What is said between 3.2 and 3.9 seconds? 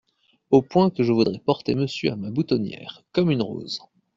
une rose…